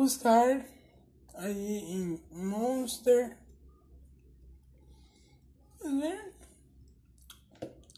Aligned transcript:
buscar 0.00 0.64
aí 1.34 1.76
em 1.92 2.20
Monster. 2.32 3.36
Ver. 5.82 6.32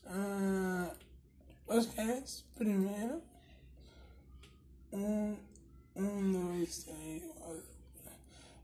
Uh, 0.06 0.90
podcast 1.64 2.44
primeiro. 2.56 3.22
Um, 4.92 5.36
um, 5.94 6.32
dois, 6.32 6.82
três, 6.82 7.22
quatro. 7.38 7.62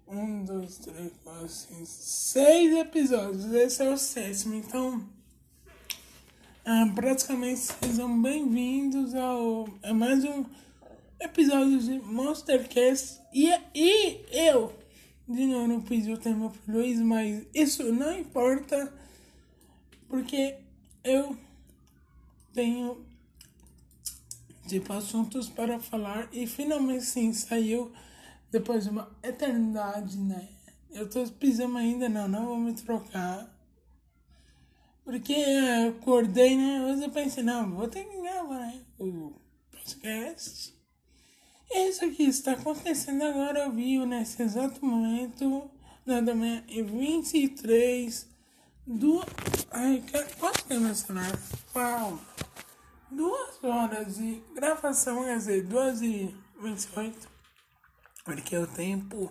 Um, 0.09 0.45
dois, 0.45 0.79
três, 0.79 1.13
quatro, 1.23 1.49
cinco, 1.49 1.87
seis 1.87 2.77
episódios. 2.77 3.53
Esse 3.53 3.85
é 3.85 3.89
o 3.89 3.97
sétimo, 3.97 4.57
então. 4.57 5.09
Uh, 6.67 6.93
praticamente 6.93 7.61
sejam 7.61 8.21
bem-vindos 8.21 9.15
ao. 9.15 9.69
É 9.81 9.93
mais 9.93 10.25
um 10.25 10.45
episódio 11.21 11.79
de 11.79 11.99
Monstercast. 11.99 13.21
E, 13.33 13.49
e 13.75 14.25
eu, 14.33 14.73
de 15.29 15.47
novo, 15.47 15.67
não 15.67 15.81
pedi 15.81 16.13
o 16.13 16.19
tema 16.19 16.51
pro 16.51 16.75
Luiz, 16.75 17.01
mas 17.01 17.47
isso 17.55 17.93
não 17.93 18.19
importa, 18.19 18.93
porque 20.09 20.57
eu 21.05 21.37
tenho 22.53 23.05
tipo 24.67 24.93
assuntos 24.93 25.49
para 25.49 25.81
falar 25.81 26.29
e 26.33 26.47
finalmente 26.47 27.05
sim 27.05 27.33
saiu 27.33 27.91
depois 28.51 28.85
de 28.85 28.91
uma 28.91 29.11
eternidade, 29.23 30.19
né? 30.19 30.49
Eu 30.91 31.09
tô 31.09 31.27
pisando 31.27 31.77
ainda, 31.77 32.09
não, 32.09 32.29
não 32.29 32.47
vou 32.47 32.59
me 32.59 32.73
trocar. 32.73 33.55
Porque 35.05 35.33
eu 35.33 35.91
acordei, 35.91 36.57
né? 36.57 36.85
Hoje 36.85 37.05
eu 37.05 37.11
pensei, 37.11 37.43
não, 37.43 37.75
vou 37.75 37.89
ter 37.89 38.05
que 38.05 38.21
gravar, 38.21 38.59
né? 38.59 38.83
O 38.99 39.33
podcast. 39.71 40.78
E 41.71 41.91
isso 41.91 42.05
aqui 42.05 42.25
está 42.25 42.53
acontecendo 42.53 43.23
agora 43.23 43.65
ao 43.65 43.71
vivo, 43.71 44.07
nesse 44.07 44.43
exato 44.43 44.85
momento, 44.85 45.71
nada 46.05 46.35
mais 46.35 46.63
em 46.67 46.83
23 46.83 48.27
do. 48.87 49.23
Ai, 49.71 50.03
tempo 50.67 50.85
é 50.87 50.95
celular? 50.95 51.39
Uau! 51.75 52.19
Duas 53.11 53.63
horas 53.63 54.17
de 54.17 54.43
gravação, 54.55 55.25
quer 55.25 55.37
dizer, 55.37 55.65
duas 55.65 56.01
e 56.01 56.35
28. 56.61 57.29
Porque 58.25 58.57
o 58.57 58.67
tempo 58.67 59.31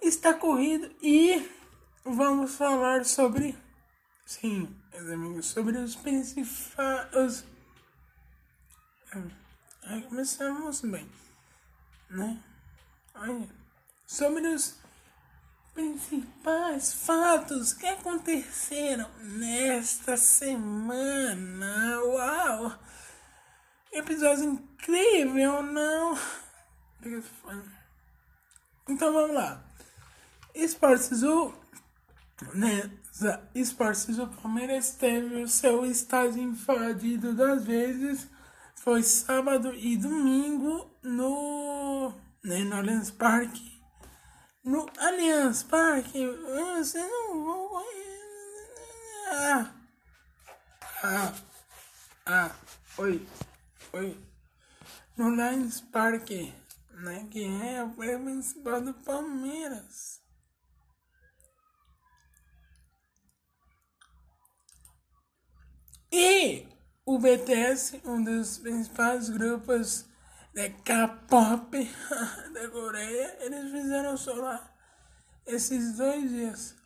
está 0.00 0.32
corrido 0.32 0.90
e 1.02 1.50
vamos 2.02 2.54
falar 2.54 3.04
sobre. 3.04 3.54
Sim, 4.24 4.74
meus 4.90 5.10
amigos, 5.10 5.46
sobre 5.46 5.76
os 5.76 5.96
principais. 5.96 7.44
Ai, 9.84 10.00
começamos 10.08 10.80
bem 10.80 11.06
né? 12.12 12.38
Olha, 13.14 13.48
sobre 14.06 14.46
os 14.48 14.76
principais 15.74 16.92
fatos 16.92 17.72
que 17.72 17.86
aconteceram 17.86 19.10
nesta 19.20 20.16
semana. 20.16 22.00
Uau! 22.04 22.78
Episódio 23.90 24.44
incrível, 24.44 25.62
não? 25.62 26.18
Então 28.88 29.12
vamos 29.12 29.34
lá. 29.34 29.64
Esportes 30.54 31.22
o 31.22 31.54
né, 32.54 32.90
Esportes 33.54 34.18
o 34.18 34.26
Palmeiras 34.26 34.92
teve 34.92 35.42
o 35.42 35.48
seu 35.48 35.86
estádio 35.86 36.42
invadido 36.42 37.32
duas 37.32 37.64
vezes. 37.64 38.28
Foi 38.74 39.02
sábado 39.02 39.74
e 39.74 39.96
domingo 39.96 40.91
no, 41.02 42.12
né, 42.44 42.58
no 42.64 42.76
Allianz 42.76 43.10
Parque. 43.10 43.82
No 44.64 44.88
Allianz 44.98 45.62
Parque, 45.64 46.26
você 46.26 46.98
não. 46.98 47.82
Ah, 49.34 49.74
ah, 51.02 51.34
ah, 52.26 52.50
oi, 52.98 53.26
oi. 53.92 54.16
No 55.16 55.26
Allianz 55.26 55.80
Parque, 55.80 56.54
né, 56.90 57.26
que 57.30 57.44
é 57.44 57.82
o 57.82 57.90
principal 57.90 58.80
do 58.80 58.94
Palmeiras. 58.94 60.22
E 66.14 66.68
o 67.06 67.18
BTS, 67.18 68.02
um 68.04 68.22
dos 68.22 68.58
principais 68.58 69.30
grupos 69.30 70.04
de 70.54 70.70
K-pop 70.84 71.70
da 72.52 72.68
Coreia, 72.70 73.36
eles 73.40 73.70
fizeram 73.70 74.16
lá 74.36 74.72
esses 75.46 75.96
dois 75.96 76.30
dias. 76.30 76.82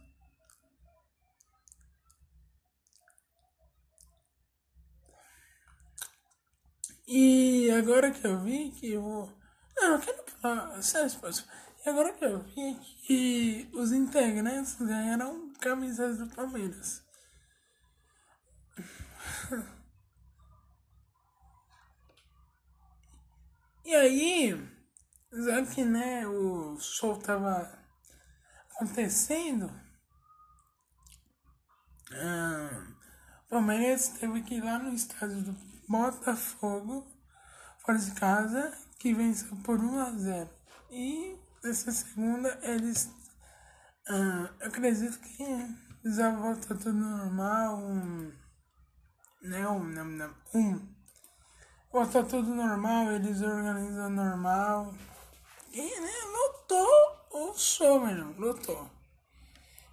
E 7.09 7.71
agora 7.71 8.11
que 8.11 8.27
eu 8.27 8.41
vi 8.41 8.71
que 8.73 8.97
o. 8.97 9.29
Não, 9.77 9.91
não 9.91 10.01
quero 10.01 10.25
falar 10.41 10.83
sério, 10.83 11.11
E 11.85 11.89
agora 11.89 12.13
que 12.13 12.25
eu 12.25 12.43
vi 12.43 12.75
que 13.07 13.71
os 13.73 13.93
integrantes 13.93 14.75
ganharam 14.75 15.53
camisas 15.61 16.19
do 16.19 16.27
Palmeiras. 16.35 17.05
E 23.87 23.95
aí, 23.95 24.69
já 25.33 25.65
que 25.65 25.85
né, 25.85 26.27
o 26.27 26.77
show 26.81 27.17
tava 27.21 27.73
acontecendo, 28.73 29.71
ah, 32.13 32.89
o 33.45 33.49
Palmeiras 33.49 34.09
teve 34.09 34.43
que 34.43 34.57
ir 34.57 34.65
lá 34.65 34.77
no 34.81 34.93
estádio 34.93 35.41
do 35.41 35.53
Botafogo, 35.89 37.07
fora 37.79 37.97
de 37.97 38.11
casa, 38.11 38.77
que 38.99 39.15
venceu 39.15 39.57
por 39.59 39.79
1 39.79 40.01
a 40.01 40.11
0. 40.19 40.51
E 40.91 41.39
nessa 41.63 41.93
segunda 41.93 42.59
eles 42.63 43.09
ah, 44.09 44.51
acredito 44.63 45.17
que 45.21 46.11
já 46.11 46.35
volta 46.35 46.75
tudo 46.75 46.93
normal, 46.93 47.79
um, 47.79 48.33
né, 49.43 49.69
um, 49.69 49.95
um 50.57 50.96
Pô, 50.96 50.96
tá 52.05 52.23
tudo 52.23 52.55
normal, 52.55 53.13
eles 53.13 53.41
organizam 53.41 54.11
normal. 54.11 54.95
E, 55.73 55.81
né, 55.81 56.13
lutou 56.33 57.27
o 57.31 57.55
show, 57.55 58.01
mano, 58.01 58.35
lutou. 58.39 58.91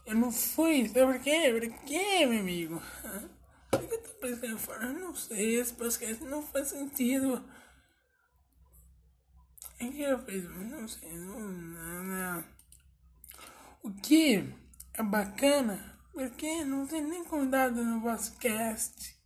Eu 0.06 0.16
não 0.16 0.32
fui, 0.32 0.90
sabe 0.90 1.14
por 1.14 1.20
quê? 1.24 1.50
Por 1.52 1.86
quê, 1.86 2.26
meu 2.26 2.40
amigo? 2.42 2.82
Por 3.72 3.88
que 3.88 3.94
eu 3.94 4.04
tô 4.04 4.10
pensando 4.16 4.58
fora? 4.58 4.86
Eu 4.86 5.00
não 5.00 5.16
sei, 5.16 5.60
esse 5.60 5.74
podcast 5.74 6.24
não 6.26 6.42
faz 6.42 6.70
sentido. 6.70 7.44
O 9.80 9.92
que 9.92 10.02
eu 10.02 10.20
fiz? 10.20 10.44
Não 10.44 10.88
sei, 10.88 11.12
não, 11.14 11.40
não, 11.40 12.04
não. 12.04 12.44
O 13.82 13.92
que 13.92 14.54
é 14.94 15.04
bacana, 15.04 15.98
porque 16.12 16.66
não 16.66 16.86
tem 16.86 17.02
nem 17.02 17.24
convidado 17.24 17.84
no 17.84 18.02
podcast. 18.02 19.23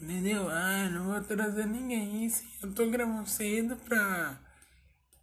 Entendeu? 0.00 0.48
Ah, 0.48 0.90
não 0.90 1.06
vou 1.06 1.20
trazer 1.22 1.66
ninguém. 1.66 2.28
Sim, 2.28 2.46
eu 2.62 2.74
tô 2.74 2.88
gravando 2.90 3.28
cedo 3.28 3.76
pra. 3.76 4.38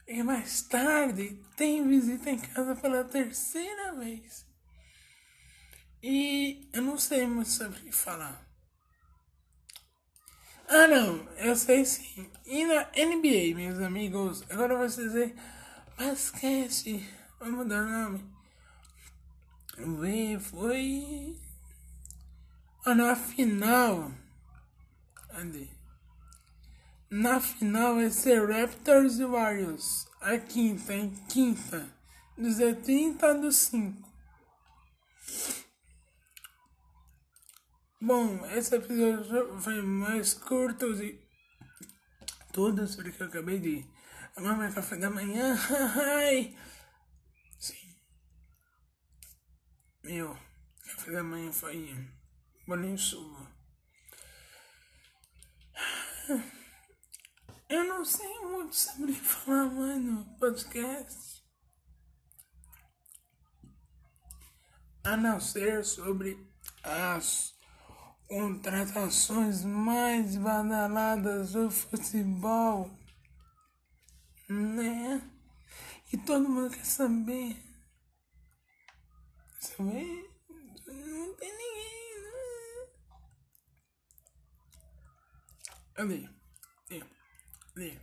E 0.08 0.22
mais 0.24 0.64
tarde 0.64 1.40
tem 1.56 1.88
visita 1.88 2.30
em 2.30 2.40
casa 2.40 2.75
pela 2.75 3.04
terceira 3.04 3.94
vez. 3.94 4.46
E 6.02 6.70
eu 6.74 6.81
não 6.81 6.98
sei 6.98 7.25
muito 7.28 7.50
sobre 7.50 7.80
o 7.80 7.84
que 7.84 7.92
falar. 7.92 8.46
Ah, 10.68 10.88
não, 10.88 11.30
eu 11.38 11.56
sei 11.56 11.86
sim. 11.86 12.30
E 12.46 12.66
na 12.66 12.90
NBA, 12.96 13.56
meus 13.56 13.80
amigos, 13.80 14.44
agora 14.50 14.75
vou 14.75 14.88
dizer 14.88 15.36
basquete. 15.98 17.08
Vamos 17.40 17.60
mudar 17.60 17.84
o 17.84 17.90
nome. 17.90 18.34
Vê, 20.00 20.40
foi. 20.40 21.40
Ah, 22.86 22.96
na 22.96 23.16
final 23.16 24.12
Cadê? 25.33 25.68
Na 27.09 27.41
final 27.41 27.95
vai 27.95 28.12
ser 28.12 28.47
Raptors 28.47 29.18
e 29.18 29.25
Warriors. 29.25 30.07
A 30.21 30.38
quinta, 30.38 30.94
em 30.94 31.09
quinta. 31.25 31.91
Do 32.38 32.51
Z 32.51 32.75
30 32.75 33.33
do 33.39 33.51
5. 33.51 34.13
Bom, 38.00 38.45
esse 38.51 38.75
episódio 38.75 39.59
foi 39.59 39.81
mais 39.81 40.35
curto 40.35 40.95
de 40.95 41.19
todos, 42.51 42.95
porque 42.95 43.24
eu 43.24 43.27
acabei 43.27 43.59
de 43.59 43.83
tomar 44.36 44.56
meu 44.56 44.71
café 44.71 44.97
da 44.97 45.09
manhã. 45.09 45.57
Sim. 47.57 47.95
Meu, 50.03 50.38
café 50.86 51.12
da 51.12 51.24
manhã 51.24 51.51
foi 51.51 52.07
bolinho 52.68 53.00
chuva. 53.00 53.52
Eu 57.70 57.84
não 57.84 58.06
sei 58.06 58.40
muito 58.40 58.75
sobre 58.75 59.14
falar 59.14 59.66
mais 59.66 60.02
no 60.02 60.25
podcast. 60.38 61.44
A 65.04 65.18
não 65.18 65.40
ser 65.42 65.84
sobre 65.84 66.38
as 66.81 67.54
contratações 68.28 69.66
mais 69.66 70.38
badaladas 70.38 71.52
do 71.52 71.70
futebol, 71.70 72.90
né? 74.48 75.22
E 76.12 76.18
todo 76.18 76.48
mundo 76.48 76.74
quer 76.74 76.86
saber. 76.86 77.58
Saber? 79.60 80.30
Não 80.88 81.36
tem 81.36 81.52
ninguém, 81.52 82.22
né? 82.22 82.88
Ali. 86.03 86.29
Ali. 86.91 87.03
Ali. 87.77 88.00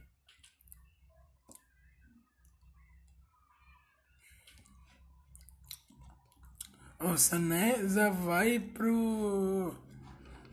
O 6.98 7.18
Sané 7.18 7.86
já 7.86 8.08
vai 8.08 8.58
pro. 8.58 9.74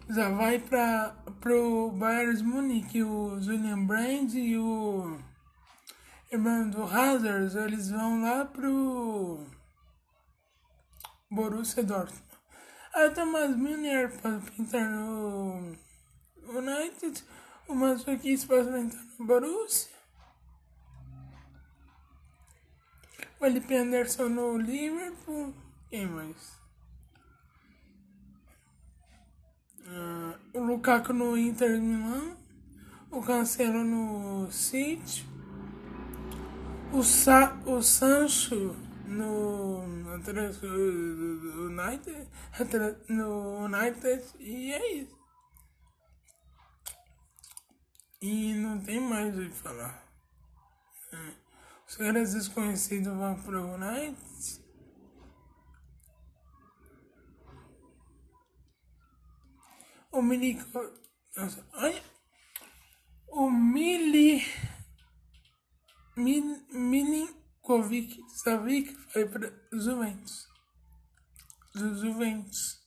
Já 0.09 0.29
vai 0.29 0.59
pra, 0.59 1.15
pro 1.39 1.91
Bayern 1.91 2.44
Munique. 2.44 3.01
O 3.01 3.39
Julian 3.39 3.85
Brand 3.85 4.33
e 4.33 4.57
o 4.57 5.17
irmão 6.29 6.69
do 6.69 6.83
Hazard, 6.83 7.57
eles 7.59 7.89
vão 7.89 8.23
lá 8.23 8.44
pro 8.44 9.47
Borussia 11.31 11.81
Dortmund. 11.81 12.27
Aí 12.94 13.07
o 13.07 13.13
Thomas 13.13 13.55
Müller 13.55 14.11
pode 14.21 14.51
pintar 14.51 14.89
no 14.89 15.77
United. 16.49 17.23
O 17.68 17.75
pode 17.75 18.04
pintar 18.72 19.06
no 19.19 19.25
Borussia. 19.25 19.92
O 23.19 23.44
Felipe 23.44 23.75
Anderson 23.75 24.30
no 24.30 24.58
Liverpool. 24.58 25.54
Quem 25.90 26.08
mais? 26.08 26.58
Uh, 29.86 30.34
o 30.54 30.64
Lukaku 30.64 31.12
no 31.12 31.38
Inter 31.38 31.81
Milan. 31.81 32.38
O 33.12 33.22
Cancelo 33.22 33.84
no 33.84 34.50
City. 34.50 35.28
O, 36.94 37.04
Sa 37.04 37.54
o 37.66 37.81
Sancho 37.81 38.75
no, 39.06 39.86
no 39.86 40.14
United. 41.66 42.28
No 43.10 43.66
United. 43.66 44.24
E 44.40 44.72
é 44.72 44.94
isso. 45.02 45.17
E 48.22 48.54
não 48.54 48.81
tem 48.81 49.00
mais 49.00 49.38
o 49.38 49.42
que 49.42 49.56
falar. 49.56 50.04
É. 51.14 51.34
Os 51.88 51.96
caras 51.96 52.34
desconhecidos 52.34 53.14
vão 53.14 53.42
pro 53.42 53.75
United. 53.75 54.68
o 60.18 60.22
Milico, 60.22 60.80
olha, 61.74 62.04
o 63.28 63.52
Mili, 63.52 64.44
Mil, 66.16 66.66
Milinkovic 66.72 68.19
Savic 68.30 68.98
vai 69.14 69.25
para 69.28 69.54
Juventus. 69.72 70.48
Juventus. 71.75 72.78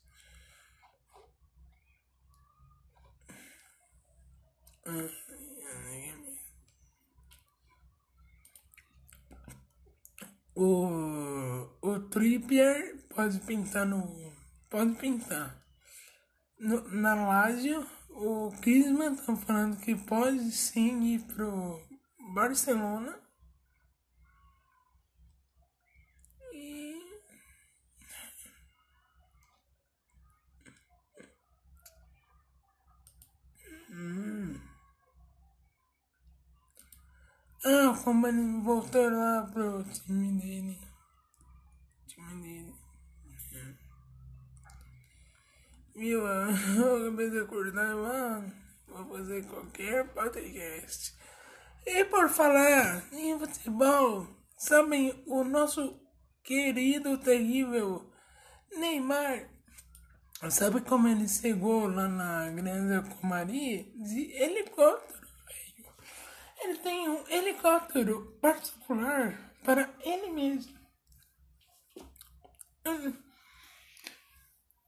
O, 10.63 11.71
o 11.81 12.01
Trippier 12.11 12.97
pode 13.15 13.41
pintar 13.41 13.87
no. 13.87 14.31
Pode 14.69 14.95
pintar 14.97 15.59
no, 16.59 16.87
na 16.91 17.15
Lazio, 17.15 17.87
o 18.11 18.53
Kisman 18.61 19.17
tá 19.17 19.35
falando 19.35 19.81
que 19.81 19.97
pode 19.97 20.53
sim 20.53 21.15
ir 21.15 21.21
pro 21.21 21.81
Barcelona. 22.35 23.19
Ah, 37.63 37.95
como 38.03 38.27
ele 38.27 38.63
voltou 38.63 39.11
lá 39.11 39.47
pro 39.53 39.85
time 39.85 40.41
dele. 40.41 40.79
Time 42.07 42.43
dele. 42.43 42.75
Viu? 45.95 46.27
Eu 46.27 46.97
acabei 47.07 47.29
de 47.29 47.41
acordar, 47.41 47.95
mano. 47.95 48.51
Vou 48.89 49.05
fazer 49.17 49.45
qualquer 49.45 50.09
podcast. 50.09 51.15
E 51.87 52.05
por 52.07 52.31
falar 52.31 53.13
em 53.13 53.39
futebol, 53.39 54.27
sabem 54.57 55.23
o 55.27 55.45
nosso 55.45 56.01
querido, 56.43 57.19
terrível 57.19 58.11
Neymar. 58.75 59.51
Sabe 60.49 60.81
como 60.81 61.09
ele 61.09 61.29
chegou 61.29 61.87
lá 61.87 62.09
na 62.09 62.51
Grande 62.51 63.07
Comari? 63.17 63.93
De 63.97 64.33
helicóptero. 64.33 65.20
Ele 66.63 66.79
tem 66.79 67.09
um 67.09 67.27
helicóptero 67.29 68.39
particular 68.41 69.55
para 69.65 69.93
ele 70.01 70.31
mesmo. 70.31 70.79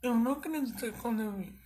Eu 0.02 0.14
não 0.14 0.32
acreditei 0.32 0.92
quando 0.92 1.22
eu 1.22 1.32
vi. 1.32 1.62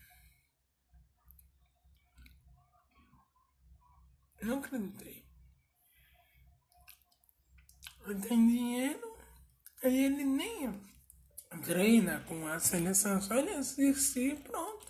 Não 4.42 4.58
acreditei. 4.58 5.26
Ele 8.04 8.20
tem 8.20 8.46
dinheiro, 8.46 9.18
aí 9.82 10.04
ele 10.04 10.24
nem 10.24 10.86
treina 11.64 12.20
com 12.28 12.46
a 12.46 12.60
seleção, 12.60 13.20
só 13.20 13.34
ele 13.34 13.50
assistir 13.50 14.34
e 14.34 14.36
pronto. 14.36 14.85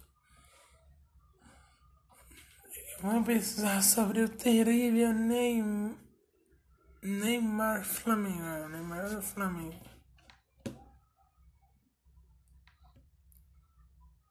Vamos 3.07 3.25
pensar 3.25 3.81
sobre 3.85 4.23
o 4.23 4.29
terrível 4.29 5.15
Neymar, 5.15 5.95
Neymar 7.01 7.85
Flamengo. 7.85 8.69
Neymar 8.69 9.09
do 9.09 9.23
Flamengo. 9.23 9.81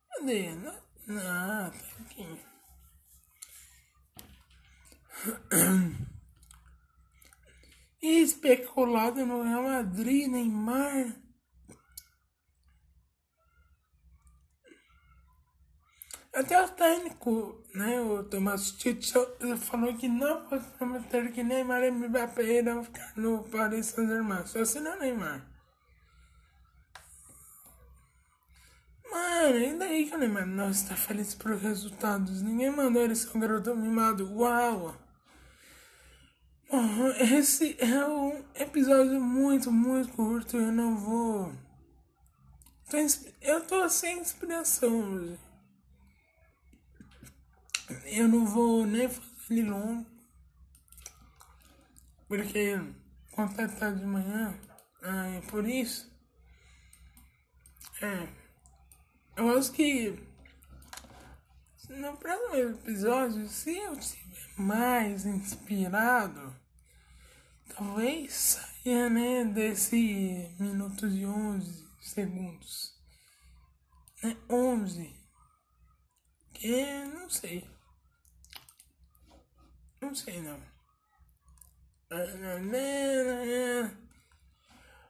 Cadê? 0.09 0.49
Ah, 1.09 1.71
tá 1.71 2.03
aqui. 2.03 2.27
Especulado 8.01 9.25
no 9.25 9.41
Real 9.41 9.63
Madrid, 9.63 10.27
Neymar. 10.27 11.15
Até 16.35 16.61
o 16.61 16.67
técnico, 16.67 17.63
né, 17.73 18.01
o 18.01 18.21
Thomas 18.25 18.71
Tuchel, 18.71 19.25
falou 19.57 19.95
que 19.95 20.09
não 20.09 20.45
pode 20.49 20.65
prometer 20.77 21.31
que 21.31 21.41
Neymar 21.41 21.81
e 21.83 21.91
Mbappé 21.91 22.43
irão 22.43 22.83
ficar 22.83 23.13
no 23.15 23.41
Paris 23.45 23.85
Saint-Germain, 23.85 24.45
só 24.45 24.65
se 24.65 24.81
não 24.81 24.99
Neymar. 24.99 25.47
Mano, 29.09 29.57
e 29.57 29.79
daí 29.79 30.05
que 30.09 30.13
eu 30.13 30.19
lembro? 30.19 30.45
Nossa, 30.45 30.89
tá 30.89 30.95
feliz 30.97 31.33
por 31.33 31.55
resultados. 31.55 32.41
Ninguém 32.41 32.69
mandou 32.69 33.01
ele 33.01 33.15
ser 33.15 33.37
um 33.37 33.39
garoto 33.39 33.73
mimado. 33.73 34.29
Uau! 34.35 34.93
esse 37.17 37.77
é 37.79 38.05
um 38.05 38.43
episódio 38.55 39.21
muito, 39.21 39.71
muito 39.71 40.11
curto. 40.11 40.57
Eu 40.57 40.73
não 40.73 40.97
vou. 40.97 41.53
Eu 43.41 43.61
tô 43.61 43.87
sem 43.87 44.19
inspiração 44.19 45.13
hoje. 45.13 45.44
Eu 48.05 48.27
não 48.27 48.45
vou 48.45 48.85
nem 48.85 49.09
fazer 49.09 49.29
ele 49.49 49.69
longo. 49.69 50.05
Porque 52.27 52.79
tarde 53.77 53.99
de 53.99 54.05
manhã, 54.05 54.57
é 55.01 55.41
por 55.49 55.67
isso. 55.67 56.11
É. 58.01 58.27
Eu 59.35 59.57
acho 59.57 59.71
que 59.71 60.17
no 61.89 62.17
próximo 62.17 62.55
episódio, 62.55 63.47
se 63.47 63.77
eu 63.77 63.93
estiver 63.93 64.49
mais 64.57 65.25
inspirado, 65.25 66.55
talvez 67.75 68.33
saia, 68.33 69.09
né, 69.09 69.45
desse 69.45 70.55
minuto 70.59 71.09
de 71.09 71.25
11 71.25 71.87
segundos. 72.01 72.93
Né, 74.23 74.37
11. 74.49 75.15
Que 76.53 77.05
não 77.05 77.29
sei. 77.29 77.74
Não 80.01 80.13
sei 80.13 80.41
não. 80.41 80.59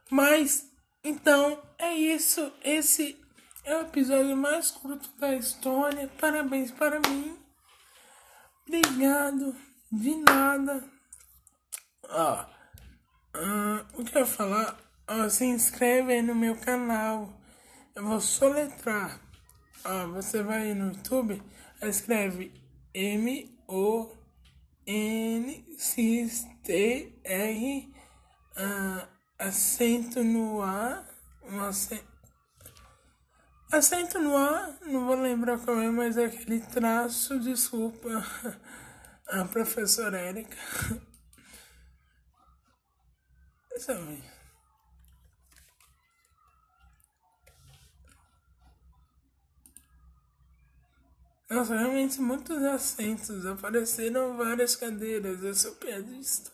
Mas, 0.09 0.71
então, 1.03 1.61
é 1.77 1.93
isso. 1.93 2.51
Esse 2.63 3.19
é 3.63 3.75
o 3.77 3.81
episódio 3.81 4.35
mais 4.35 4.71
curto 4.71 5.09
da 5.19 5.35
história. 5.35 6.07
Parabéns 6.19 6.71
para 6.71 6.99
mim. 6.99 7.37
Obrigado. 8.67 9.55
De 9.91 10.15
nada. 10.15 10.83
Ó, 12.09 12.45
uh, 13.35 14.01
o 14.01 14.03
que 14.03 14.15
eu 14.15 14.21
ia 14.21 14.25
falar? 14.25 14.77
Ó, 15.07 15.29
se 15.29 15.45
inscreve 15.45 16.13
aí 16.13 16.21
no 16.21 16.35
meu 16.35 16.55
canal. 16.55 17.31
Eu 17.95 18.03
vou 18.05 18.19
soletrar. 18.19 19.19
Ó, 19.83 20.07
você 20.07 20.41
vai 20.41 20.73
no 20.73 20.91
YouTube, 20.91 21.41
escreve 21.81 22.51
M 22.93 23.55
O 23.67 24.11
N 24.87 25.65
C 25.77 26.29
T 26.63 27.19
R 27.23 27.93
uh, 28.57 29.07
acento 29.39 30.23
no 30.23 30.61
A, 30.61 31.05
um 31.43 31.61
acento, 31.61 32.05
acento 33.71 34.19
no 34.19 34.37
A, 34.37 34.77
não 34.83 35.05
vou 35.05 35.15
lembrar 35.15 35.59
qual 35.59 35.79
é, 35.81 35.89
mas 35.89 36.17
é 36.17 36.25
aquele 36.25 36.59
traço, 36.59 37.39
desculpa, 37.39 38.09
a 39.27 39.45
professora 39.45 40.17
Érica. 40.19 40.57
Sabe? 43.77 44.34
Nossa, 51.49 51.75
realmente 51.75 52.19
muitos 52.19 52.57
assentos, 52.63 53.45
apareceram 53.45 54.35
várias 54.35 54.75
cadeiras, 54.75 55.43
eu 55.43 55.53
sou 55.53 55.75
piadista. 55.75 56.51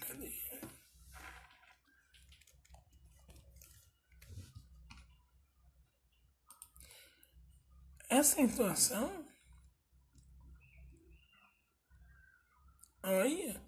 Cadê? 0.00 0.30
Essa 8.08 8.40
intuação 8.40 9.24
Olha. 13.04 13.60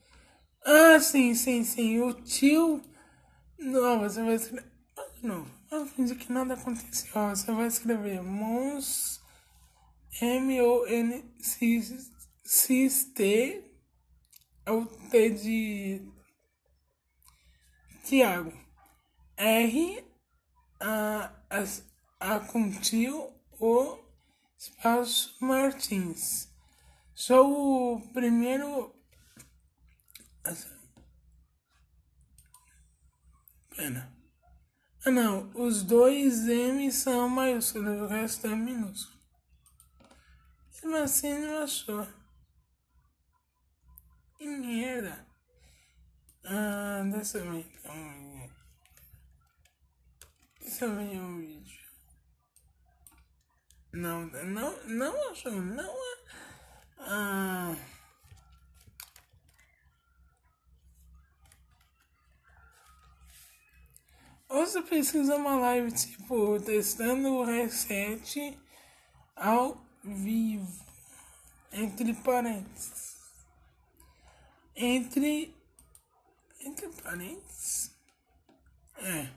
Ah, 0.64 0.95
sim, 1.06 1.34
sim, 1.34 1.64
sim. 1.64 2.00
O 2.00 2.12
tio. 2.12 2.82
Não, 3.58 4.00
você 4.00 4.22
vai 4.22 4.34
escrever. 4.34 4.70
Não, 5.22 5.46
vamos 5.70 5.92
fingir 5.92 6.18
que 6.18 6.32
nada 6.32 6.54
aconteceu. 6.54 7.28
Você 7.30 7.52
vai 7.52 7.66
escrever 7.66 8.22
Mons. 8.22 9.20
M-O-N-C-T. 10.20 11.24
É 14.66 14.70
o 14.70 14.86
T 14.86 15.30
de. 15.30 16.02
Tiago. 18.04 18.52
R. 19.36 20.04
A, 20.80 21.32
a, 21.50 21.64
a 22.20 22.40
com 22.40 22.70
tio. 22.80 23.32
O. 23.60 23.98
Espaço 24.58 25.36
Martins. 25.40 26.48
Sou 27.14 27.94
o 27.96 28.00
primeiro 28.12 28.94
Pena. 33.76 34.10
Ah 35.04 35.10
não, 35.10 35.50
os 35.54 35.82
dois 35.82 36.48
M 36.48 36.90
são 36.90 37.28
maiúsculos, 37.28 38.00
o 38.00 38.06
resto 38.06 38.46
é 38.46 38.56
minúsculo. 38.56 39.16
Mesmo 40.86 40.96
assim 40.96 41.38
não 41.38 41.62
achou. 41.62 42.06
Que 44.38 44.46
merda. 44.46 45.26
Ah, 46.44 47.02
deixa 47.12 47.38
eu 47.38 47.52
ver 47.52 47.66
então. 47.74 48.50
Deixa 50.60 50.84
eu 50.86 50.96
ver 50.96 51.20
um 51.20 51.40
vídeo. 51.40 51.86
Não, 53.92 54.26
não, 54.26 54.86
não 54.86 55.30
achou, 55.30 55.52
não. 55.52 55.94
Ah. 56.98 57.76
Ou 64.48 64.64
você 64.64 64.80
precisa 64.82 65.36
uma 65.36 65.56
live 65.56 65.90
tipo 65.92 66.60
testando 66.60 67.28
o 67.28 67.44
reset 67.44 68.56
ao 69.34 69.84
vivo. 70.04 70.84
Entre 71.72 72.14
parênteses. 72.14 73.16
Entre. 74.74 75.54
Entre 76.60 76.88
parênteses. 77.02 77.90
É. 78.98 79.30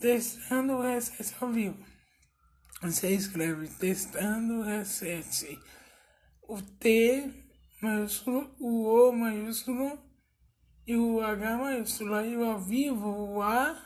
Testando 0.00 0.74
o 0.74 0.82
reset 0.82 1.34
ao 1.40 1.52
vivo. 1.52 1.84
Você 2.80 3.10
escreve 3.10 3.68
testando 3.68 4.54
o 4.54 4.62
reset. 4.62 5.58
O 6.42 6.60
T 6.60 7.32
maiúsculo, 7.82 8.54
o 8.60 9.08
O 9.08 9.12
maiúsculo 9.12 10.11
e 10.86 10.96
o 10.96 11.20
H 11.20 11.56
maiúsculo, 11.56 12.14
aí 12.14 12.36
o 12.36 12.44
ao 12.44 12.58
vivo, 12.58 13.08
o 13.08 13.42
A 13.42 13.80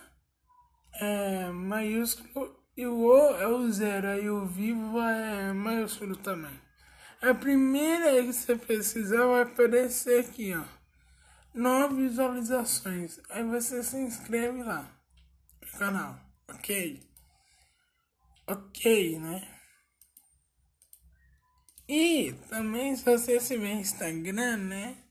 é 0.95 1.51
maiúsculo 1.51 2.57
e 2.77 2.87
o 2.87 3.07
O 3.07 3.37
é 3.37 3.47
o 3.47 3.71
zero, 3.71 4.09
aí 4.09 4.29
o 4.31 4.47
vivo 4.47 5.01
é 5.01 5.53
maiúsculo 5.53 6.17
também. 6.17 6.61
A 7.21 7.35
primeira 7.35 8.23
que 8.23 8.33
você 8.33 8.57
precisar 8.57 9.27
vai 9.27 9.43
aparecer 9.43 10.21
aqui, 10.21 10.55
ó. 10.55 10.65
Nove 11.55 12.09
visualizações. 12.09 13.19
Aí 13.31 13.43
você 13.43 13.83
se 13.83 13.97
inscreve 13.97 14.63
lá 14.63 14.91
no 15.63 15.79
canal, 15.79 16.21
ok? 16.49 17.03
Ok, 18.47 19.19
né? 19.19 19.49
E 21.89 22.35
também 22.49 22.95
se 22.95 23.05
você 23.05 23.39
tiver 23.39 23.73
Instagram, 23.73 24.57
né? 24.59 25.06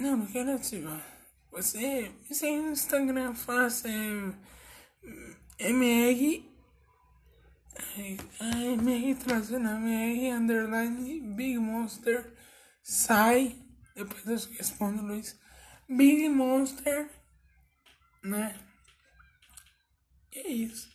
Não, 0.00 0.16
não 0.16 0.26
quero 0.26 0.54
ativar. 0.54 1.06
Você, 1.50 2.10
você 2.26 2.46
aí 2.46 2.58
no 2.58 2.70
Instagram 2.70 3.34
faça 3.34 3.86
é, 3.86 5.68
MR. 5.68 6.48
MR 8.40 9.14
trazendo 9.16 9.68
MR 9.68 10.30
underline 10.30 11.20
Big 11.34 11.58
Monster. 11.58 12.34
Sai. 12.82 13.62
Depois 13.94 14.26
eu 14.26 14.56
respondo, 14.56 15.02
Luiz. 15.02 15.38
Big 15.86 16.30
Monster. 16.30 17.10
Né? 18.24 18.58
É 20.32 20.48
isso. 20.48 20.88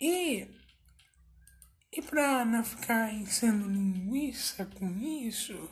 E. 0.00 0.46
E 1.92 2.00
pra 2.02 2.44
não 2.44 2.62
ficar 2.62 3.10
sendo 3.26 3.68
linguiça 3.68 4.66
com 4.66 4.96
isso. 5.00 5.68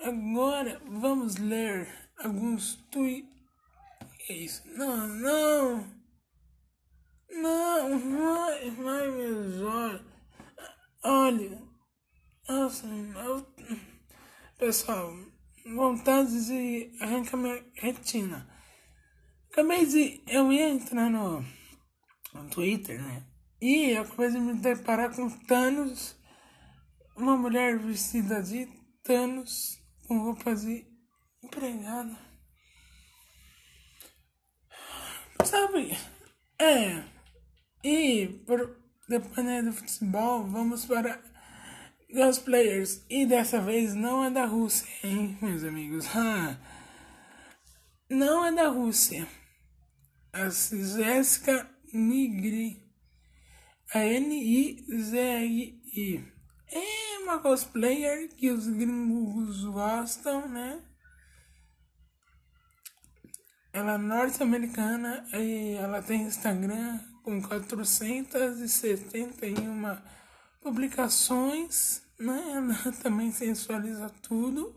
Agora 0.00 0.80
vamos 0.86 1.36
ler 1.36 1.88
alguns 2.18 2.76
tweets. 2.90 3.28
É 4.28 4.32
isso? 4.32 4.62
Não, 4.76 5.08
não. 5.08 5.98
Não, 7.30 7.98
vai, 7.98 8.70
vai 8.70 9.10
meus 9.10 9.60
olhos. 9.60 10.06
Olha. 11.02 11.62
Nossa, 12.48 12.86
eu, 12.86 13.46
pessoal, 14.56 15.12
vontade 15.74 16.46
de 16.46 16.96
arrancar 17.00 17.36
minha 17.36 17.64
retina. 17.74 18.48
Acabei 19.50 19.84
de. 19.84 20.22
Eu 20.28 20.52
ia 20.52 20.68
entrar 20.68 21.10
no, 21.10 21.44
no 22.32 22.48
Twitter, 22.50 23.02
né? 23.02 23.26
E 23.60 23.96
acabei 23.96 24.30
de 24.30 24.38
me 24.38 24.54
deparar 24.54 25.14
com 25.14 25.28
Thanos, 25.28 26.16
uma 27.16 27.36
mulher 27.36 27.78
vestida 27.78 28.40
de 28.40 28.66
Thanos 29.02 29.77
roupas 30.16 30.62
de 30.62 30.86
empregada. 31.42 32.16
Sabe? 35.44 35.96
É. 36.58 37.04
E 37.84 38.26
por, 38.46 38.76
dependendo 39.08 39.70
do 39.70 39.76
futebol, 39.76 40.44
vamos 40.44 40.84
para 40.86 41.22
os 42.10 42.38
players. 42.38 43.04
E 43.08 43.26
dessa 43.26 43.60
vez 43.60 43.94
não 43.94 44.24
é 44.24 44.30
da 44.30 44.44
Rússia, 44.44 44.88
hein, 45.04 45.38
meus 45.40 45.64
amigos? 45.64 46.06
Não 48.10 48.42
é 48.42 48.50
da 48.50 48.68
Rússia. 48.68 49.28
A 50.32 50.48
Jéssica 50.48 51.68
Nigri. 51.92 52.82
A 53.92 53.98
N-I-Z-I-I. 53.98 55.44
É, 56.72 57.07
uma 57.28 57.38
cosplayer 57.40 58.28
que 58.30 58.50
os 58.50 58.66
gringos 58.66 59.62
gostam, 59.66 60.48
né? 60.48 60.82
Ela 63.70 63.92
é 63.92 63.98
norte-americana 63.98 65.28
e 65.34 65.74
ela 65.74 66.02
tem 66.02 66.22
Instagram 66.22 66.98
com 67.22 67.42
471 67.42 69.98
publicações, 70.62 72.02
né? 72.18 72.42
Ela 72.56 72.92
também 73.02 73.30
sensualiza 73.30 74.08
tudo. 74.22 74.74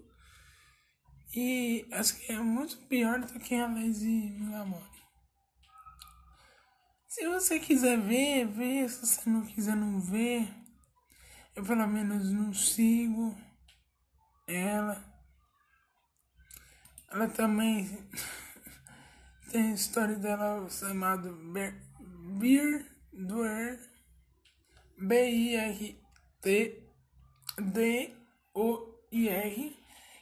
E 1.34 1.88
acho 1.94 2.18
que 2.18 2.34
é 2.34 2.38
muito 2.38 2.78
pior 2.90 3.22
do 3.22 3.40
que 3.40 3.56
a 3.56 3.66
Lazy 3.66 4.36
Milamore. 4.38 4.84
Se 7.08 7.26
você 7.30 7.60
quiser 7.60 7.98
ver, 7.98 8.46
vê. 8.46 8.90
Se 8.90 9.06
você 9.06 9.30
não 9.30 9.46
quiser, 9.46 9.78
não 9.78 10.02
ver. 10.02 10.61
Eu 11.56 11.64
pelo 11.64 11.88
menos 11.88 12.32
não 12.32 12.54
sigo 12.54 13.36
ela. 14.48 15.04
Ela 17.10 17.28
também 17.28 18.08
tem 19.52 19.72
a 19.72 19.76
história 19.76 20.16
dela 20.16 20.70
chamada 20.70 21.32
Beer 22.40 22.86
Duer 23.12 23.80
B-I-R-T-D-O-I-R 24.98 26.02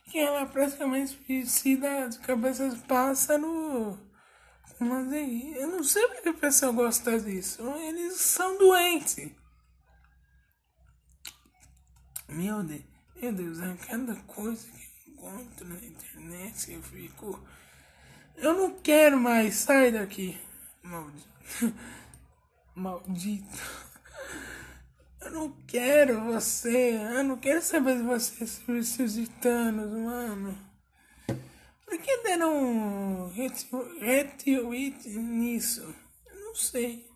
que 0.10 0.18
ela 0.18 0.48
praticamente 0.48 1.16
vestida 1.28 2.10
de 2.10 2.18
cabeça 2.20 2.70
de 2.70 2.78
pássaro 2.88 4.10
mas 4.80 5.12
eu 5.12 5.68
não 5.68 5.84
sei 5.84 6.08
porque 6.08 6.30
a 6.30 6.34
pessoa 6.34 6.72
gosta 6.72 7.20
disso. 7.20 7.62
Eles 7.80 8.14
são 8.14 8.58
doentes. 8.58 9.30
Meu 12.30 12.62
Deus, 12.64 12.84
meu 13.20 13.34
Deus, 13.34 13.60
é 13.60 13.76
cada 13.88 14.16
coisa 14.16 14.68
que 14.68 15.12
encontro 15.12 15.68
na 15.68 15.76
internet 15.76 16.72
eu 16.72 16.82
fico. 16.84 17.44
Eu 18.38 18.54
não 18.54 18.80
quero 18.80 19.20
mais, 19.20 19.56
sai 19.56 19.92
daqui. 19.92 20.40
Maldito. 20.84 21.28
Maldito. 22.76 23.90
Eu 25.22 25.32
não 25.32 25.52
quero 25.68 26.22
você. 26.22 27.00
Eu 27.18 27.24
não 27.24 27.38
quero 27.38 27.64
saber 27.64 27.98
de 27.98 28.04
você 28.04 28.46
sobre 28.46 28.84
seus 28.84 29.14
gitanos, 29.14 29.92
mano. 29.92 30.58
Por 31.86 31.98
que 31.98 32.18
deram 32.24 33.28
retweet 34.00 35.10
nisso? 35.10 35.96
Eu 36.28 36.40
não 36.46 36.56
sei. 36.56 37.09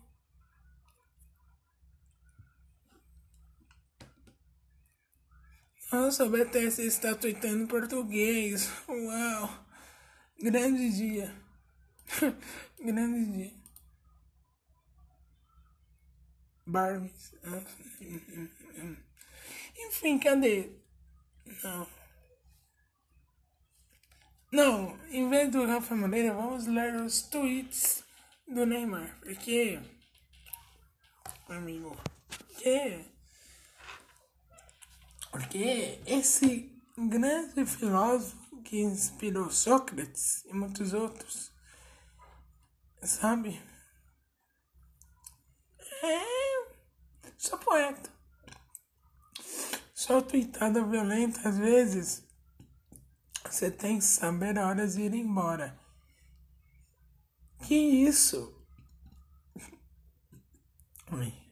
Nossa, 5.94 6.28
BTS 6.28 6.82
está 6.82 7.14
tweetando 7.14 7.68
português. 7.68 8.68
Uau! 8.88 9.64
Grande 10.42 10.90
dia. 10.90 11.32
Grande 12.84 13.24
dia. 13.26 13.52
Barbies. 16.66 17.32
Enfim, 19.86 20.18
cadê? 20.18 20.68
Não. 21.62 21.86
Não, 24.50 24.98
em 25.10 25.30
vez 25.30 25.48
do 25.52 25.64
Rafa 25.64 25.94
Moreira, 25.94 26.34
vamos 26.34 26.66
ler 26.66 26.96
os 26.96 27.22
tweets 27.22 28.02
do 28.48 28.66
Neymar. 28.66 29.16
Porque, 29.20 29.80
amigo, 31.48 31.96
porque, 32.48 33.13
porque 35.34 36.00
esse 36.06 36.72
grande 36.96 37.66
filósofo 37.66 38.62
que 38.62 38.80
inspirou 38.80 39.50
Sócrates 39.50 40.44
e 40.44 40.54
muitos 40.54 40.92
outros, 40.92 41.50
sabe? 43.02 43.60
É 46.04 46.20
só 47.36 47.56
poeta. 47.56 48.08
Só 49.92 50.22
tweetada 50.22 50.84
violenta 50.84 51.48
às 51.48 51.58
vezes 51.58 52.24
você 53.44 53.72
tem 53.72 53.98
que 53.98 54.04
saber 54.04 54.56
a 54.56 54.68
hora 54.68 54.86
de 54.86 55.02
ir 55.02 55.14
embora. 55.14 55.76
Que 57.66 57.74
isso? 57.74 58.56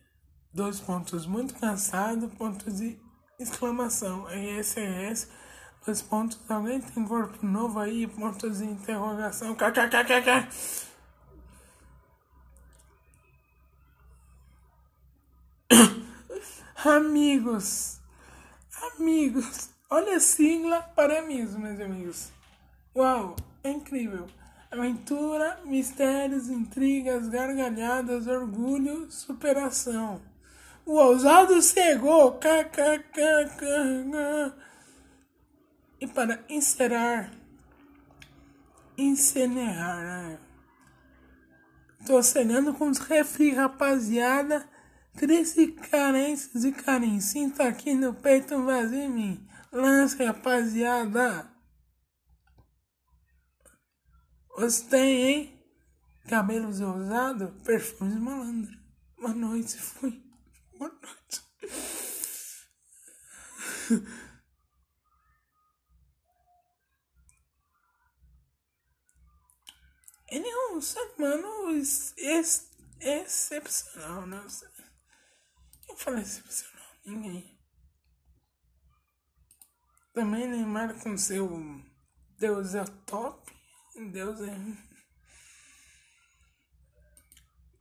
Dois 0.55 0.79
pontos 0.79 1.27
muito 1.27 1.55
cansado, 1.55 2.29
pontos 2.29 2.77
de 2.77 3.01
exclamação. 3.43 4.27
RSS, 4.29 5.29
dois 5.85 6.03
pontos. 6.03 6.39
Alguém 6.49 6.81
tem 6.81 7.05
corpo 7.07 7.45
novo 7.45 7.79
aí? 7.79 8.07
Pontos 8.07 8.59
de 8.59 8.65
interrogação. 8.65 9.55
KKKKK. 9.55 10.49
Amigos, 16.85 18.01
amigos, 18.99 19.73
Olha 19.95 20.17
a 20.17 20.21
sigla 20.21 20.81
para 20.97 21.21
mim, 21.21 21.45
meus 21.45 21.79
amigos. 21.79 22.33
Uau, 22.97 23.37
é 23.63 23.71
incrível. 23.71 24.27
Aventura, 24.71 25.61
mistérios, 25.67 26.49
intrigas, 26.49 27.29
gargalhadas, 27.29 28.27
orgulho, 28.27 29.11
superação. 29.11 30.19
O 30.85 30.95
ousado 30.95 31.61
cegou. 31.63 32.39
KKKK. 32.39 33.63
E 36.01 36.07
para 36.09 36.45
encerrar, 36.49 37.33
encenar, 38.99 40.01
né? 40.01 40.39
Tô 42.05 42.21
cegando 42.23 42.75
com 42.75 42.89
os 42.89 42.99
refri, 42.99 43.55
rapaziada. 43.55 44.69
Triste 45.15 45.69
carências 45.69 46.65
e 46.65 46.73
carinho. 46.73 47.21
Sinta 47.21 47.69
aqui 47.69 47.95
no 47.95 48.15
peito 48.15 48.57
um 48.57 48.65
vazio 48.65 48.99
em 48.99 49.09
mim. 49.09 49.49
Lance, 49.71 50.23
rapaziada. 50.25 51.49
Você 54.57 54.85
tem, 54.87 55.23
hein? 55.23 55.65
Cabelos 56.29 56.81
ousados, 56.81 57.51
perfumes 57.63 58.19
malandro. 58.19 58.77
Boa 59.19 59.35
noite, 59.35 59.77
fui. 59.79 60.32
Boa 60.83 60.99
noite. 61.01 61.43
Ele 70.29 70.49
é 70.49 70.73
um 70.73 70.81
ser 70.81 71.01
humano 71.17 71.71
ex 71.71 72.69
excepcional, 73.01 74.27
né? 74.27 74.45
Quem 75.87 75.97
fala 75.97 76.21
excepcional? 76.21 76.89
Ninguém. 77.07 77.61
Também 80.13 80.49
Neymar 80.49 81.01
com 81.01 81.17
seu 81.17 81.49
Deus 82.39 82.75
é 82.75 82.85
top. 83.07 83.53
Deus 84.11 84.41
é. 84.41 84.57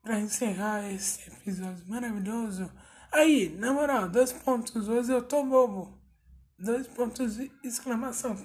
Pra 0.04 0.20
encerrar 0.20 0.92
esse 0.92 1.28
episódio 1.32 1.88
maravilhoso. 1.88 2.72
Aí, 3.12 3.50
na 3.58 3.74
moral, 3.74 4.10
dois 4.10 4.32
pontos. 4.32 4.88
Hoje 4.88 5.12
eu 5.12 5.22
tô 5.22 5.44
bobo. 5.44 6.00
Dois 6.58 6.88
pontos 6.88 7.36
de 7.36 7.52
exclamação. 7.64 8.36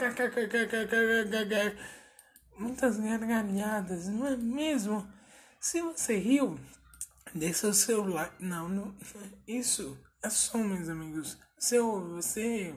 Muitas 2.58 2.98
gargalhadas, 2.98 4.08
não 4.08 4.26
é 4.26 4.36
mesmo? 4.36 5.06
Se 5.60 5.80
você 5.82 6.16
riu, 6.16 6.58
deixa 7.34 7.68
o 7.68 7.74
seu 7.74 8.04
like. 8.04 8.42
Não, 8.42 8.68
não. 8.68 8.94
Isso 9.46 9.98
é 10.22 10.30
som, 10.30 10.58
meus 10.58 10.88
amigos. 10.88 11.38
Seu, 11.58 12.14
você 12.14 12.74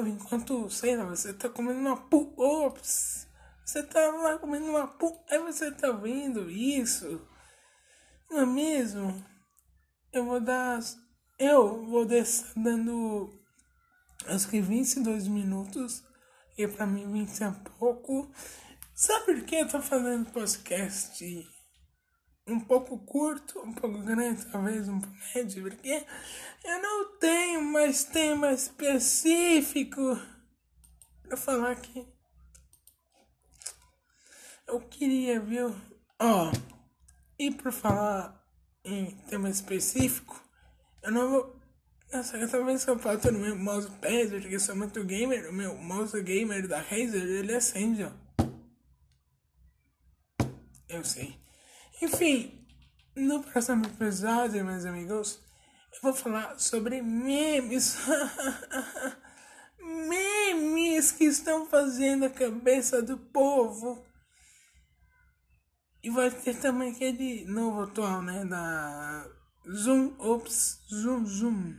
enquanto, 0.00 0.70
sei 0.70 0.96
lá, 0.96 1.04
você 1.04 1.32
tá 1.32 1.48
comendo 1.48 1.80
uma 1.80 1.96
pu... 1.96 2.32
Ops! 2.36 3.28
Você 3.64 3.82
tá 3.82 4.00
lá 4.10 4.38
comendo 4.38 4.66
uma 4.66 4.86
pu... 4.86 5.22
Aí 5.30 5.38
você 5.38 5.70
tá 5.70 5.92
vendo 5.92 6.50
isso. 6.50 7.20
Não 8.30 8.40
é 8.40 8.46
mesmo? 8.46 9.24
Eu 10.12 10.24
vou 10.24 10.40
dar... 10.40 10.80
Eu 11.38 11.84
vou 11.86 12.04
deixar 12.04 12.52
dando... 12.56 13.30
Acho 14.26 14.48
que 14.48 14.60
22 14.60 15.26
minutos. 15.28 16.02
E 16.56 16.66
pra 16.68 16.86
mim 16.86 17.10
20 17.10 17.42
é 17.42 17.50
pouco. 17.78 18.30
Sabe 18.94 19.24
por 19.24 19.44
que 19.44 19.56
eu 19.56 19.68
tô 19.68 19.80
fazendo 19.80 20.30
podcast 20.30 21.50
um 22.46 22.60
pouco 22.60 22.98
curto, 22.98 23.60
um 23.60 23.72
pouco 23.72 23.98
grande, 24.00 24.44
talvez 24.46 24.88
um 24.88 25.00
pouco 25.00 25.16
médio, 25.34 25.62
porque 25.62 26.06
eu 26.64 26.82
não 26.82 27.18
tenho 27.18 27.62
mais 27.62 28.04
tema 28.04 28.52
específico 28.52 30.18
para 31.22 31.36
falar 31.36 31.72
aqui. 31.72 32.06
Eu 34.66 34.80
queria, 34.80 35.40
viu? 35.40 35.74
Ó, 36.18 36.50
oh, 36.50 36.52
e 37.38 37.50
por 37.50 37.72
falar 37.72 38.42
em 38.84 39.10
tema 39.28 39.48
específico, 39.48 40.41
eu 41.02 41.10
não 41.10 41.30
vou, 41.30 41.60
Nossa, 42.12 42.38
cada 42.38 42.64
vez 42.64 42.84
que 42.84 42.90
eu 42.90 42.96
bato 42.96 43.32
no 43.32 43.38
meu 43.40 43.56
mousepad, 43.56 44.30
porque 44.30 44.54
eu 44.54 44.60
sou 44.60 44.76
muito 44.76 45.02
gamer, 45.04 45.48
o 45.50 45.52
meu 45.52 45.76
mouse 45.76 46.20
gamer 46.22 46.68
da 46.68 46.78
Razer, 46.78 47.22
ele 47.22 47.54
acende, 47.54 48.04
ó. 48.04 48.12
Eu 50.88 51.04
sei. 51.04 51.40
Enfim, 52.00 52.66
no 53.16 53.42
próximo 53.42 53.86
episódio, 53.86 54.64
meus 54.64 54.84
amigos, 54.84 55.40
eu 55.94 56.00
vou 56.02 56.14
falar 56.14 56.58
sobre 56.58 57.02
memes. 57.02 57.96
memes 59.80 61.12
que 61.12 61.24
estão 61.24 61.66
fazendo 61.66 62.26
a 62.26 62.30
cabeça 62.30 63.02
do 63.02 63.18
povo. 63.18 64.04
E 66.02 66.10
vai 66.10 66.30
ter 66.30 66.56
também 66.56 66.92
aquele 66.92 67.44
novo 67.46 67.82
atual, 67.82 68.22
né? 68.22 68.44
Da 68.44 69.26
Zoom, 69.70 70.14
ops, 70.18 70.80
Zoom, 70.92 71.24
Zoom. 71.26 71.76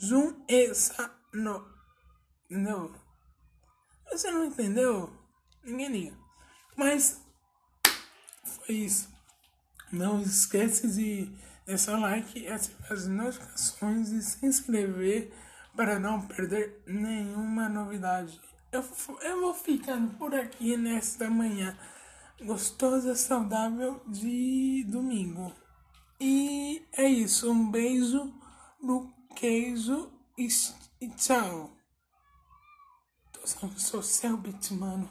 Zoom 0.00 0.44
essa 0.48 1.10
no. 1.32 1.66
Entendeu? 2.50 2.94
Você 4.10 4.30
não 4.30 4.44
entendeu? 4.44 5.12
Ninguém 5.64 5.88
liga. 5.88 6.16
Mas 6.76 7.20
foi 8.44 8.76
isso. 8.76 9.08
Não 9.90 10.20
esquece 10.20 10.88
de 10.88 11.32
deixar 11.66 11.96
o 11.96 12.00
like, 12.00 12.46
ativar 12.46 12.92
as 12.92 13.06
notificações 13.06 14.10
e 14.10 14.22
se 14.22 14.46
inscrever 14.46 15.32
para 15.74 15.98
não 15.98 16.20
perder 16.20 16.82
nenhuma 16.86 17.68
novidade. 17.68 18.40
Eu, 18.70 18.84
eu 19.22 19.40
vou 19.40 19.54
ficando 19.54 20.16
por 20.16 20.34
aqui 20.34 20.76
nesta 20.76 21.30
manhã 21.30 21.76
gostosa, 22.42 23.14
saudável 23.14 24.02
de 24.06 24.84
domingo. 24.88 25.52
E 26.20 26.86
é 26.92 27.08
isso. 27.08 27.50
Um 27.50 27.70
beijo 27.70 28.32
no 28.80 29.12
queijo 29.34 30.12
e, 30.38 30.48
tchau. 31.10 31.70
Tô 33.32 33.46
sou 33.78 34.02
Selbit, 34.02 34.72
mano. 34.74 35.08